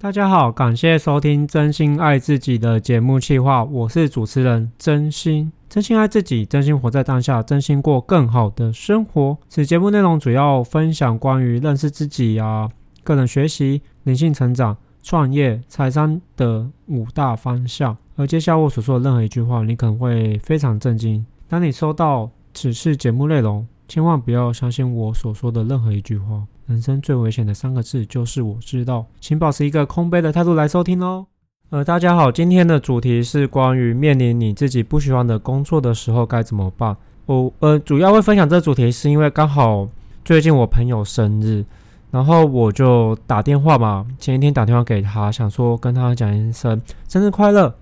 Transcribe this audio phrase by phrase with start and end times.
[0.00, 5.50] 大家好，感谢收听《真心爱自己》的节目企划，我是主持人真心。
[5.68, 9.36] 真心爱自己，真心活在当下，真心过更好的生活。
[9.48, 12.70] 此节目内容主要分享关于认识自己啊、
[13.02, 17.96] 个人学习、灵性成长、创业、财商的五大方向。
[18.14, 21.26] 而接下来我所说的任何一句话，你可能会非常震惊。
[21.48, 26.44] 当你收到此次节目内容，千万不要相信我所说的任何一句话。
[26.68, 31.24] 人生最危险的三个字就是我知道，请保持一个空杯的态度来收听哦。
[31.70, 36.94] 呃，大家好，今天的主题是关于面临你自己不喜欢的工作的时候该怎么办。
[37.24, 39.88] 我呃主要会分享这主题，是因为刚好
[40.22, 41.64] 最近我朋友生日，
[42.10, 46.78] 然后我就打电话嘛，前一天打电话给他，想说跟他讲一声
[47.08, 47.74] 生日快乐。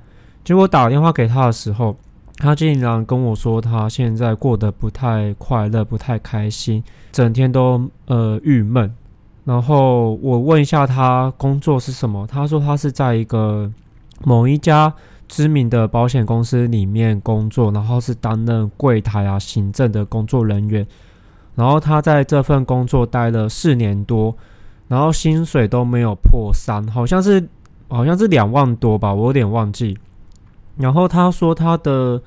[0.45, 1.97] 结果打电话给他的时候，
[2.39, 8.95] 他竟然跟我说，他现在过得不太快乐，不太开心，整天都呃郁闷。
[9.45, 13.71] 然后我问一下他工作是什么，他说他是在一个
[14.25, 14.93] 某一家
[15.29, 20.87] 知名的保险公司里面工作，然后是担任柜台啊、行政的工作人员。
[21.55, 24.37] 然后他在这份工作待了四年多，
[24.89, 27.49] 然后薪水都没有破三，好像是
[27.89, 29.97] 好像是两万多吧，我有点忘记。
[30.77, 32.21] 然后他说他的，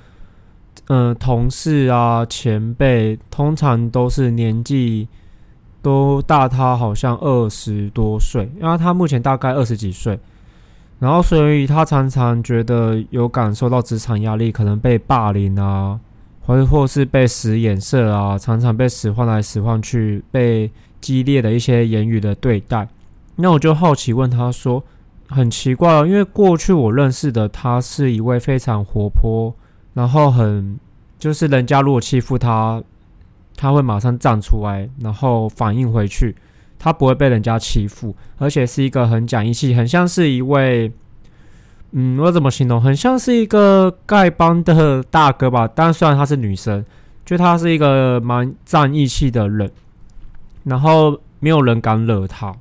[0.88, 5.08] 呃，同事啊、前辈，通常都是年纪
[5.83, 10.19] 都大他好像二十多岁，因为他目前大概二十几岁。
[10.97, 16.00] 然后所以他常常觉得有感受到职场压力，可能被霸凌啊，
[16.41, 22.88] 或或是被使眼色啊，常常被使唤来使唤去，被激烈的一些言语的对待。
[23.36, 24.84] 那我就好奇问他说。
[25.30, 29.53] 很奇怪哦，因为过去我认识的他是一位非常活泼，
[29.94, 30.80] 然后很
[31.19, 32.81] 就是人家如果欺负他，
[33.55, 36.35] 他会马上站出来，然后反应回去，
[36.80, 40.91] 他不会被人家欺负，而且是一个很讲义气，很像是一位，
[41.91, 42.81] 嗯，我怎么形容？
[42.81, 45.69] 很像是一个丐帮的大哥吧。
[45.75, 46.83] 但虽然他是女生，
[47.23, 49.69] 就他是一个蛮讲义气的人，
[50.63, 52.56] 然后没有人敢惹他，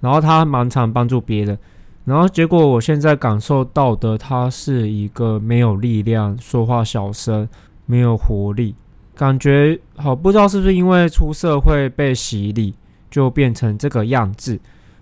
[0.00, 1.58] 然后他蛮常帮助别人。
[2.06, 7.48] 然后结果，我现在感受到的，他是一个没有力量、说话小声、
[7.84, 8.76] 没有活力，
[9.16, 12.72] 感觉好不知道是不是因为出社会被洗礼，
[13.10, 14.56] 就变成这个样子。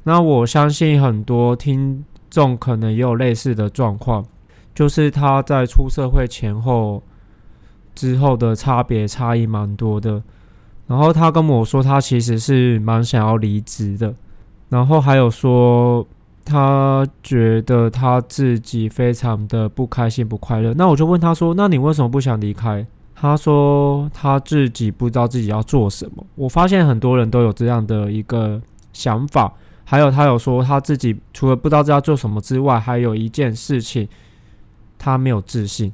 [0.05, 4.25] 那我相信很多听众可能也有类似的状况，
[4.75, 7.03] 就是他在出社会前后
[7.95, 10.23] 之后的差别差异蛮多的。
[10.87, 14.15] 然后他跟我说，他其实是蛮想要离职的，
[14.71, 16.07] 然后还有说。
[16.45, 20.75] 他觉得他自己非常的不开心、不快乐。
[20.75, 28.61] 那我就问他说：“那你为什么不想离开？”他说：“他自己不知道自己要做什么。”我发现很多人都有这样的一个
[28.93, 29.53] 想法。
[29.85, 34.09] 还有，他有说他自己除了不知道自己要做什么之外，还有一件事情，
[34.99, 35.93] 他没有自信。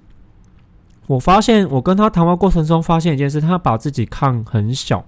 [1.06, 5.05] 我发现我跟他谈话过程中发现一件事，他把自己看很小。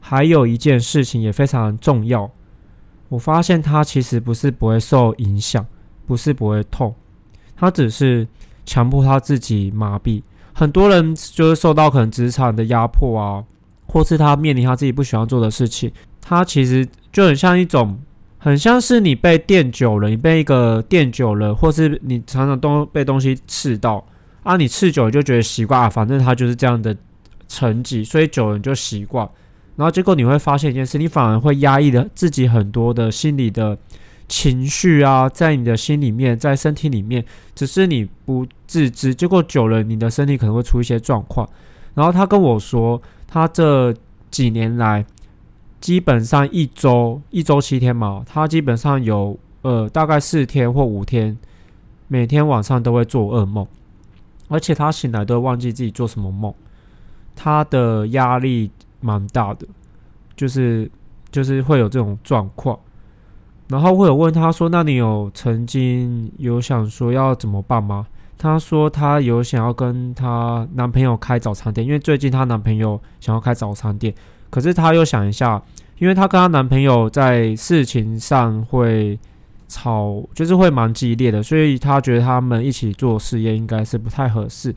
[0.00, 2.30] 还有一件事情也非常重要。
[3.14, 5.64] 我发现他其实不是不会受影响，
[6.04, 6.92] 不是不会痛，
[7.56, 8.26] 他只是
[8.66, 10.20] 强迫他自己麻痹。
[10.52, 13.44] 很多人就是受到可能职场的压迫啊，
[13.86, 17.96] 或是他面临他自己不喜欢做的事情，他其实就很像一种，
[18.36, 24.04] 很像是你被电久了，你被一个电久了，或是你常常都被东西刺到
[24.42, 26.96] 啊，你刺久了就觉得习惯啊，反正他就是这样的
[27.46, 29.28] 层级，所以久了你就习惯。
[29.76, 33.76] 然后结果你会发现一件事，你反而会压抑了自己很多的心理的
[34.28, 37.24] 情绪啊，在你的心里面，在身体里面，
[37.56, 39.12] 只是你不自知。
[39.12, 41.48] 结果久了，你的身体可能会出一些状况。
[41.94, 43.92] 然后他跟我说，他这
[44.30, 45.04] 几年来，
[45.80, 51.36] 基本上一周一周七天嘛，他基本上有呃大概四天或五天，
[52.06, 53.66] 每天晚上都会做噩梦，
[54.46, 56.54] 而且他醒来都会忘记自己做什么梦，
[57.34, 58.70] 他的压力。
[59.04, 59.66] 蛮大的，
[60.34, 60.90] 就是
[61.30, 62.78] 就是会有这种状况，
[63.68, 68.06] 然后会有问他说：“那你有曾经有想说要怎么办吗？”
[68.38, 74.12] 他说他有想要跟他男朋友开早餐店，因为最近她男朋友想要开早餐店，
[74.50, 75.62] 可是他又想一下，
[75.98, 79.18] 因为她跟她男朋友在事情上会
[79.68, 84.74] 吵，就是会蛮激烈的，所以他觉得他们一起做事业应该是不太合适。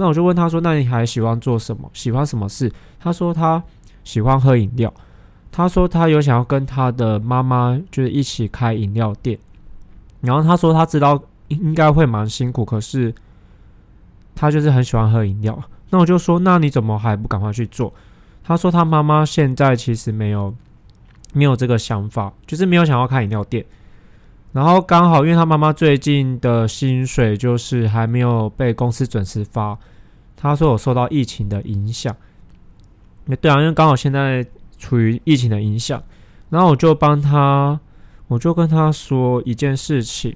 [0.00, 1.90] 那我就问他说：“那你还喜欢做什么？
[1.92, 3.62] 喜欢什么事？”他说他
[4.02, 4.90] 喜欢喝饮料。
[5.52, 9.38] 他说他有想要跟他的妈妈就是一起开饮料店。
[10.22, 13.14] 然后他说他知道应该会蛮辛苦，可是
[14.34, 15.62] 他就是很喜欢喝饮料。
[15.90, 17.92] 那我就说：“那你怎么还不赶快去做？”
[18.42, 20.54] 他说他妈妈现在其实没有
[21.34, 23.62] 没有这个想法，就是没有想要开饮料店。
[24.52, 29.78] 然后刚好因为他妈妈最近的薪水就是还没有被公司准时发，
[30.36, 32.14] 他说有受到疫情的影响。
[33.40, 34.44] 对啊，因为刚好现在
[34.76, 36.02] 处于疫情的影响，
[36.48, 37.78] 然后我就帮他，
[38.26, 40.34] 我就跟他说一件事情，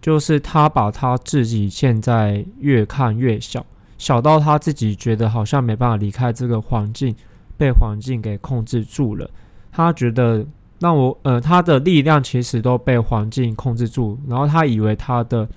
[0.00, 3.66] 就是他把他自己现在越看越小，
[3.98, 7.12] 小到他自己觉得好像没办法离开这个环境，
[7.58, 9.28] 被环境给控制住了。
[9.72, 10.46] 他觉得
[10.84, 15.48] 让我呃，他的力量其实都被环境控制住，然后他以为他的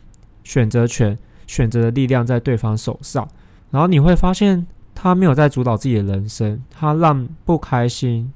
[0.44, 3.27] 选择权、选择的力量在对方手上，
[3.71, 4.65] 然后你会发现。
[5.00, 8.33] 他没有在主导自己的人生，他让不开心，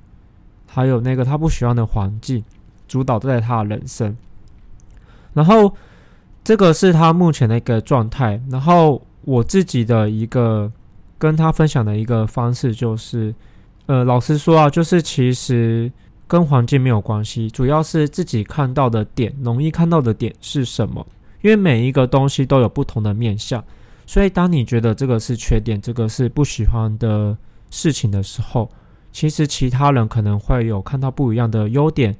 [0.67, 2.43] 还有那个他不喜欢的环境
[2.87, 4.15] 主导在他的人生。
[5.33, 5.75] 然后
[6.43, 8.39] 这个是他目前的一个状态。
[8.51, 10.71] 然后我自己的一个
[11.17, 13.33] 跟他分享的一个方式就是，
[13.87, 15.91] 呃，老实说啊，就是其实
[16.31, 21.05] 跟环境没有关系，主要是自己看到的点，容易看到的点是什么？
[21.41, 23.61] 因为每一个东西都有不同的面向。
[24.05, 27.37] 所以，当你觉得这个是缺点，这个是不喜欢的
[27.69, 28.71] 事情的时候，
[29.11, 32.15] 其实其他人可能会有看到不一样的优点、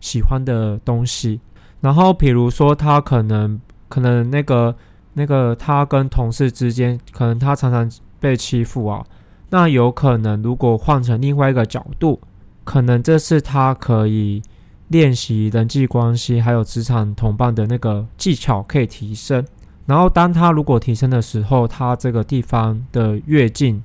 [0.00, 1.40] 喜欢的东西。
[1.80, 4.74] 然后，比如说他可能可能那个
[5.12, 7.88] 那个他跟同事之间，可能他常常
[8.18, 9.06] 被欺负啊。
[9.50, 12.20] 那有可能如果换成另外一个角度，
[12.64, 14.42] 可能这是他可以
[14.88, 19.44] 练习人际关系，还有职场同伴的那个技巧可以提升。
[19.86, 23.82] 然后，当他如果提升的时候，他这个地方的跃进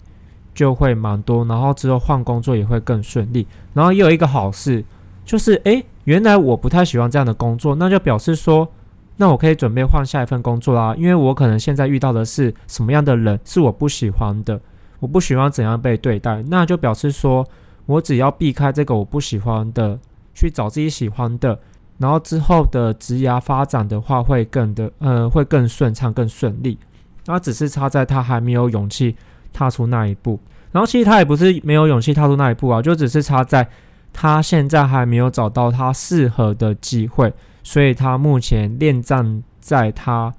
[0.54, 3.48] 就会蛮多，然后之后换工作也会更顺利。
[3.74, 4.84] 然后也有一个好事，
[5.26, 8.68] 就是诶，原来我不太喜欢这样的工作，那就表示说，
[9.16, 10.94] 那我可以准备换下一份工作啦。
[10.96, 14.62] 因为我可能现在遇到的是什么样的人是我不喜欢的，
[15.00, 17.44] 我不喜欢怎样被对待，那就表示说
[17.88, 20.00] 我只要避开这个我不喜欢的，
[20.36, 21.60] 去找自己喜欢的。
[21.98, 26.78] 然后之后的职涯发展的话，会更的呃，会更顺畅、更顺利。
[27.26, 29.16] 那只是差在他还没有勇气
[29.52, 30.40] 踏出那一步。
[30.72, 33.68] 然后其实他也不是没有勇气踏出那一步啊，就只是差在
[34.14, 37.34] 他现在还没有找到他适合的机会，
[37.64, 40.32] 所以他目前恋战在他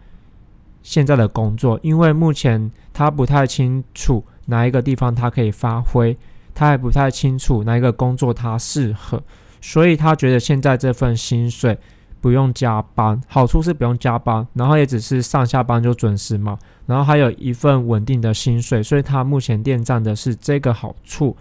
[0.83, 6.17] 现在的工作，因为目前他不太清楚哪一个地方他可以发挥，
[6.58, 9.22] 他还不太清楚哪一个工作他适合。
[9.60, 11.78] 所以他觉得现在这份薪水
[12.20, 21.37] 不用加班，好处是不用加班，然后也只是上下班就准时嘛，然后还有一份稳定的薪水，所以他目前恋战的是这个好处。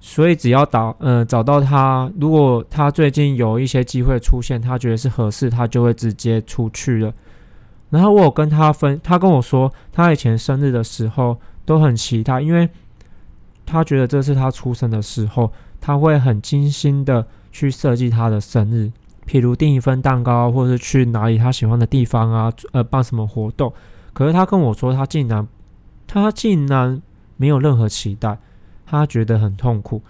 [0.00, 7.12] 所以只要找呃找到他，如果他最近有一些机会出现，他觉得是合适，他就会直接出去了。
[7.90, 12.68] 然后我有跟他分，他跟我说，他以前生日的时候都很期待，因为
[13.66, 15.52] 他觉得这是他出生的时候。
[15.84, 18.92] 他会很精心的去设计他的生日，
[19.26, 23.72] 譬如订一份蛋糕，或者是去哪里他喜欢的地方啊，呃，办什么活动。
[24.12, 25.44] 可是他跟我说，他竟然，
[26.06, 27.02] 他竟然
[27.36, 28.38] 没有任何期待，
[28.86, 30.00] 他觉得很痛苦。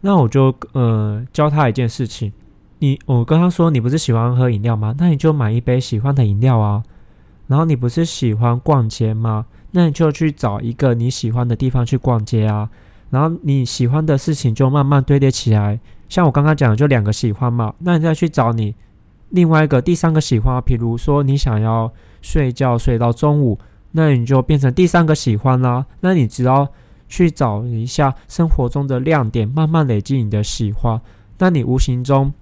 [0.00, 2.32] 那我就呃教他一件事情，
[2.78, 4.94] 你我跟他说，你不是喜欢喝饮料吗？
[4.96, 6.82] 那你就买一杯喜欢的饮料啊。
[7.48, 9.44] 然后你不是喜欢逛街吗？
[9.72, 12.70] 那你就去找一个你喜欢的地方去逛街啊。
[13.10, 17.72] 然后你喜欢的事情就慢慢堆叠起来，像我刚刚讲的，就两个喜欢嘛。
[17.78, 18.74] 那你再去找你
[19.30, 21.90] 另外一个第三个喜欢，比如说你想要
[22.20, 23.58] 睡觉睡到中午，
[23.92, 25.86] 那你就变成第三个喜欢啦。
[26.00, 26.68] 那你只要
[27.08, 31.00] 去找一下生活中的亮点，慢慢累积你的喜欢，
[31.38, 32.32] 那你无形中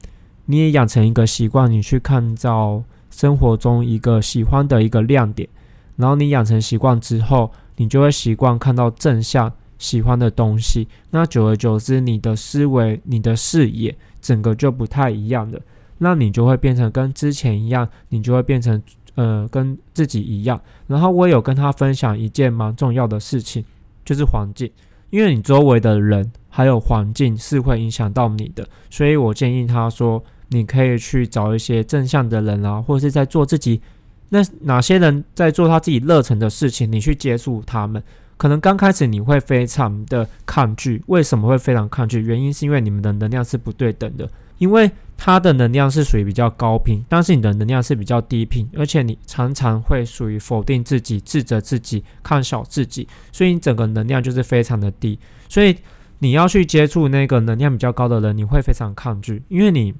[0.46, 5.48] 你也养成一个习惯，你去看到生活中一个喜欢的一个亮点，
[5.94, 9.52] 然后你养成习惯之后，你就会习惯看到正向。
[9.78, 15.60] 喜欢的东西，那久而久之，你的思维、你的视野，整个就不太一样了。
[15.98, 18.82] 那你就会变成跟之前一样，你就会变成
[19.14, 20.60] 呃跟自己一样。
[20.86, 23.64] 然后我有跟他分享一件蛮重要的事情，
[24.04, 24.70] 就是环境，
[25.10, 33.80] 因为你周围的人还有环境是会影响到你的，所以我建议他说，你可以去找一些正向的人啊，或者是在做自己，
[34.28, 38.02] 那哪些人在做他自己热忱的事情，你去接触他们。
[38.36, 42.20] 可能刚开始你会非常的抗拒，为什么会非常抗拒？
[42.20, 44.28] 原因是因为你们的能量是不对等的，
[44.58, 55.18] 因为他的能量是属于比较高频，但是你的能量是比较低频，而且你常常会属于否定自己、自责自己、看小自己，所以你整个能量就是非常的低。
[55.48, 55.74] 所以
[56.18, 59.94] 你要去接触那个能量比较高的人，你会非常抗拒，因为你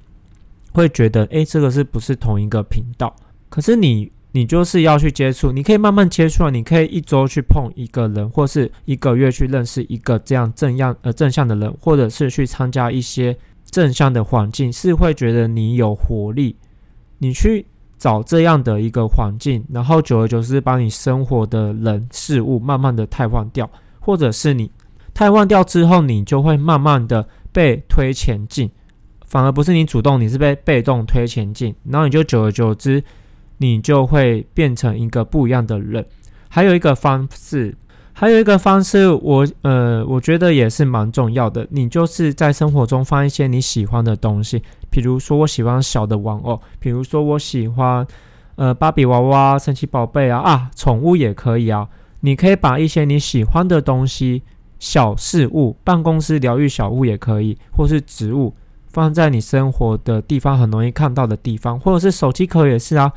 [0.73, 3.17] 会觉得，诶，这个是不是同一个频道？
[3.49, 4.13] 可是你。
[4.37, 13.35] 你就是要去接触，你可以慢慢接触，你可以一周去碰一个人，或是一个月去认识一个这样正样呃正向的人，或者是去参加一些
[13.71, 16.55] 正向的环境，是会觉得你有活力，
[17.17, 17.65] 你去
[17.97, 24.71] 找这样的一个环境，然后久而久之，把你生活的人事物慢慢的汰换掉，或者是你
[25.15, 28.71] 汰换掉之后，你就会慢慢的被推前进，
[29.25, 33.03] 反而不是你主动，你是被被动推前进，然后你就久而久之，
[33.59, 36.05] 你就会变成一个不一样的人。
[36.49, 37.77] 还有一个方式。
[38.19, 41.67] 还有一个方式，我呃，我觉得也是蛮重要的。
[41.69, 48.07] 你就是在生活中放一些你喜欢的东西，比如说我喜欢小的玩偶，比如说我喜欢
[48.55, 51.87] 呃芭比娃娃、神奇宝贝啊啊，宠物也可以啊。
[52.21, 54.43] 你可以把一些你喜欢的东西、
[54.79, 58.55] 小事物、办公室疗愈小物也可以，或是植物
[58.87, 63.13] 放在你生活的地方很容易看到的地方，或者是手机壳也是啊。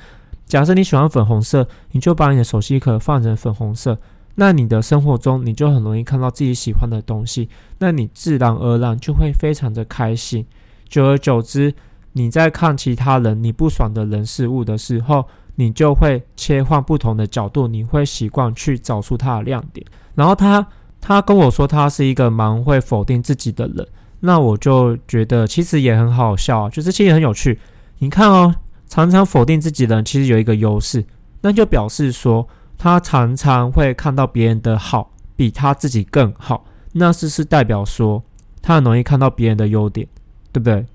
[0.49, 3.97] 假设你喜欢粉红色，你就把你的手机壳放成粉红色。
[4.35, 10.45] 那你的生活中，你就很容易看到自己喜欢的东西，那你自然而然就会非常的开心。
[10.87, 11.73] 久而久之，
[12.13, 15.23] 你在看其他人你不爽的人事物的时候，
[15.55, 19.85] 你就会切换不同的角度，你会习惯去找出他的亮点。
[20.15, 20.65] 然后他
[20.99, 23.87] 他跟我说他是一个蛮会否定自己的人，
[24.21, 27.59] 那我就觉得其实也很好笑，就是其实很有趣。
[27.99, 28.55] 你看哦，
[28.89, 31.05] 常常否定自己的人其实有一个优势，
[31.39, 32.45] 那就表示说。
[32.81, 38.23] 他常常会看到别人的好比他自己更好，那是是代表说
[38.61, 40.07] 他很容易看到别人的优点，
[40.53, 40.85] 对不对？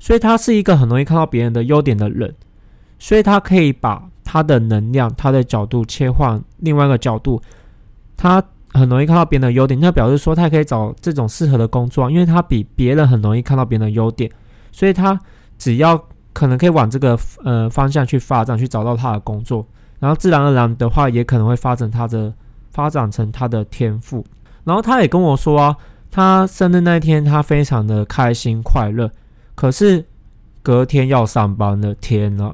[0.00, 2.34] 所以他是一个很容易看到别人的优点的人，
[2.98, 7.40] 所以他可以把他的能量、他的角度切换另外一个角度，
[8.16, 14.28] 他很容易看到别人的优点，那表示说他可以找这种适合的工作，因为他比别人很容易看到别人的优点，
[14.72, 15.16] 所以他
[15.56, 19.66] 只要可能可以往这个呃方向去发展，去找到他的工作。
[19.98, 22.32] 然后自然而然的话，也可能会发展他的
[22.70, 24.24] 发展成他的天赋。
[24.64, 25.76] 然后他也跟我说啊，
[26.10, 29.10] 他生日那天他非常的开心快乐，
[29.54, 30.04] 可是
[30.62, 32.52] 隔天要上班了，天呐，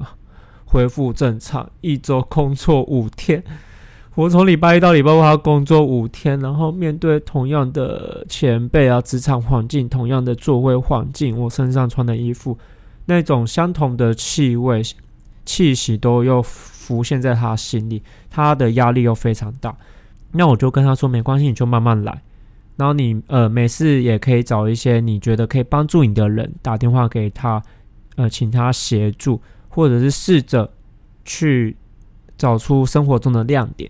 [0.65, 3.43] 恢复正常，一周工作五天。
[4.15, 12.57] 我从礼拜一到礼拜五，他工作五天，然后面对同样的前辈啊，职场环境，同样的座位环境，我身上穿的衣服，
[13.09, 14.81] 那种相同的气味、
[15.43, 16.41] 气息都又。
[16.89, 18.01] 浮现在他心里，
[18.31, 19.77] 他的压力又非常大。
[20.31, 22.19] 那我就跟他说：“没关系，你就慢慢来。
[22.77, 27.61] 然后你呃，没事也可以找一些你觉得可以帮助你的人打电话给他，
[28.15, 30.67] 呃，请他协助，或者是试着
[31.23, 31.77] 去
[32.35, 33.87] 找出生活中的亮点。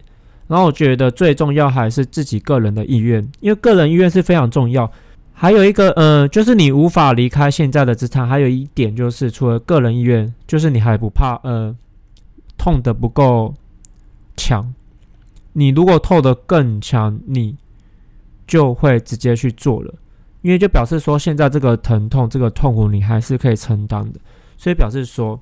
[0.47, 4.91] 然后我觉得最重要还是自己个人的意愿，因为个人意愿是非常重要。
[5.39, 8.27] 还有一个呃，就是你无法离开现在的职场。
[8.27, 11.75] 还有一点就是，除了个人意愿，就是你还不怕呃。”
[12.61, 13.55] 痛得不够
[14.35, 14.75] 强，
[15.53, 17.55] 你如果痛得更强，你
[18.45, 19.95] 就会直接去做了，
[20.41, 24.19] 因为就表示说现在这个疼痛、这个痛苦你还是可以承担的，
[24.57, 25.39] 所以表示说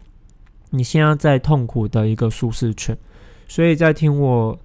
[0.70, 2.96] 你现在在痛苦的一个舒适圈，
[3.48, 4.56] 所以在听我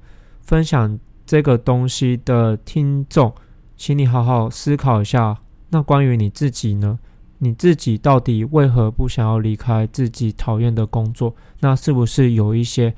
[0.42, 3.32] 分享这个东西的听众，
[3.76, 5.38] 请你好好思考一下，
[5.70, 6.98] 那关于你自己呢？
[7.38, 11.34] 你自己到底为何不想要离开自己讨厌的工作？
[11.58, 12.94] 那是不是有一些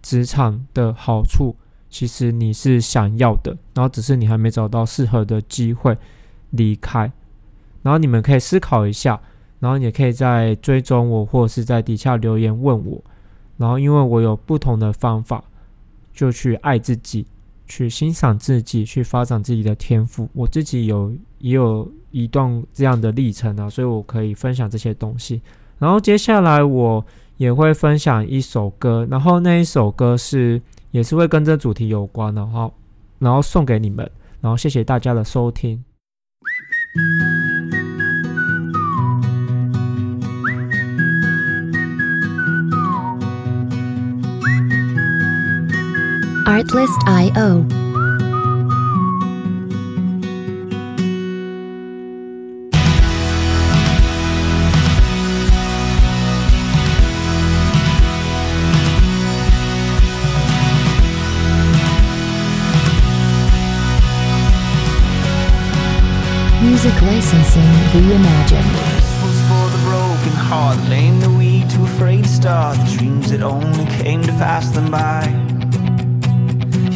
[0.00, 1.56] 职场的好处，
[1.90, 5.98] 其实你是想要的，然后只是你还没找到适合的机会
[6.50, 7.10] 离开？
[7.82, 9.20] 然后你们可以思考一下，
[9.58, 13.02] 然后也可以在追踪我，或者是在底下留言问我。
[13.56, 15.42] 然后因为我有不同的方法，
[16.12, 17.26] 就去爱自己，
[17.72, 20.28] 去欣赏自己，去发展自己的天赋。
[20.32, 21.90] 我自己有也有。
[22.12, 25.40] 一段这样的历程啊，所以我可以分享这些东西。
[25.78, 27.02] 然后接下来我
[27.38, 30.60] 也会分享一首歌，然后那一首歌是
[30.90, 32.70] 也是会跟这主题有关的，哈
[33.18, 34.06] 然后送给你们，
[34.42, 35.82] 然后谢谢大家的收听。
[46.52, 47.64] Artlist.io
[66.60, 67.62] Music licensing
[67.94, 68.72] reimagined.
[68.76, 72.76] This was for the broken heart, lame, the weak, too afraid to start.
[72.76, 75.41] The dreams that only came to pass them by.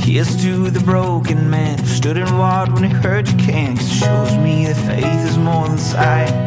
[0.07, 3.77] Here's to the broken man stood and watched when he heard you can't.
[3.77, 6.46] Cause it shows me that faith is more than sight.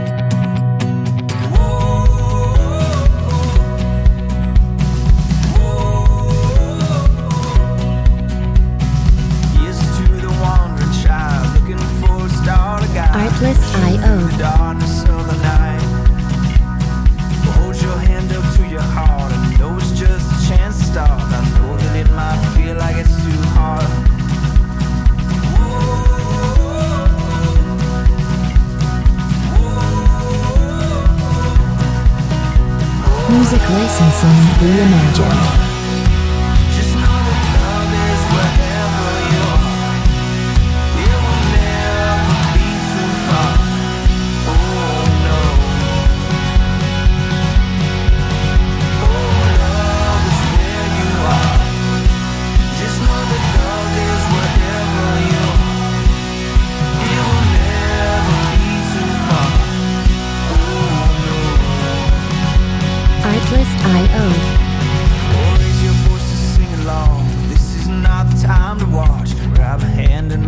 [34.80, 35.49] remains.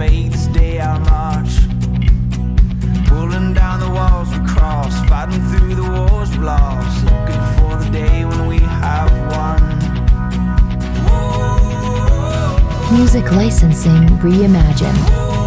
[0.01, 1.53] make this day our march.
[3.05, 7.89] Pulling down the walls we cross, fighting through the wars we lost, looking for the
[7.91, 9.62] day when we have won.
[12.98, 15.41] Music licensing reimagined.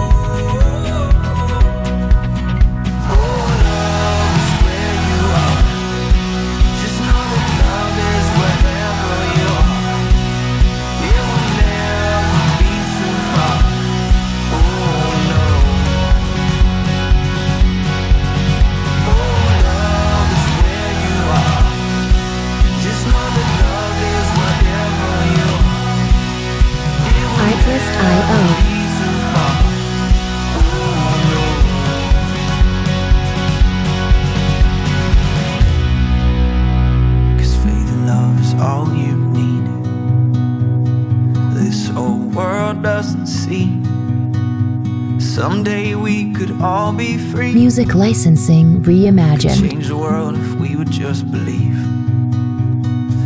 [47.77, 49.69] Music Licensing Reimagined.
[49.69, 51.75] Change the world if we would just believe.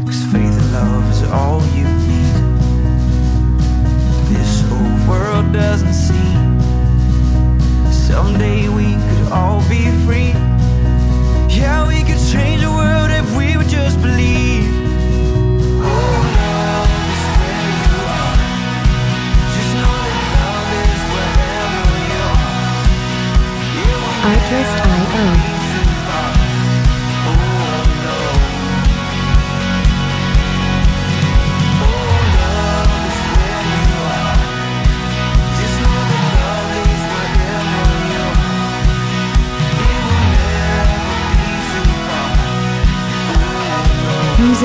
[0.07, 2.33] Cause faith and love is all you need.
[4.33, 5.93] This whole world doesn't.
[7.93, 9.85] Someday we could all be